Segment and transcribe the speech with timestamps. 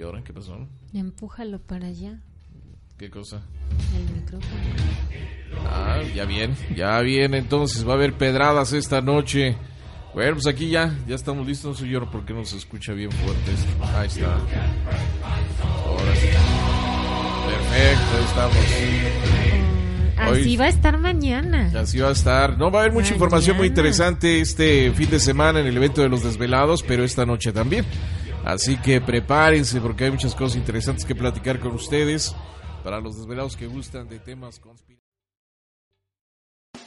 [0.00, 0.56] ¿Y ahora qué pasó?
[0.94, 2.20] Empújalo para allá,
[2.96, 3.42] ¿Qué cosa?
[3.94, 4.62] el micrófono.
[5.68, 9.58] Ah, ya bien, ya bien, entonces va a haber pedradas esta noche.
[10.14, 12.94] Bueno, pues aquí ya, ya estamos listos, no sé yo por qué no se escucha
[12.94, 13.84] bien fuerte esto.
[13.94, 14.32] Ahí está.
[15.84, 16.28] Ahora sí.
[17.50, 18.56] Perfecto, ahí estamos.
[20.16, 21.70] Así Hoy- va a estar mañana.
[21.78, 22.56] Así va a estar.
[22.56, 23.16] No va a haber mucha Mañana.
[23.16, 27.26] información muy interesante este fin de semana en el evento de los desvelados, pero esta
[27.26, 27.84] noche también.
[28.44, 32.34] Así que prepárense porque hay muchas cosas interesantes que platicar con ustedes
[32.82, 35.10] para los desvelados que gustan de temas conspirativos.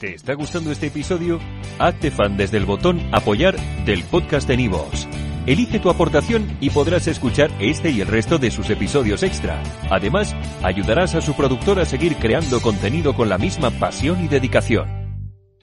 [0.00, 1.38] ¿Te está gustando este episodio?
[1.78, 5.06] Hazte fan desde el botón Apoyar del podcast de Nivos.
[5.46, 9.62] Elige tu aportación y podrás escuchar este y el resto de sus episodios extra.
[9.90, 15.03] Además, ayudarás a su productor a seguir creando contenido con la misma pasión y dedicación.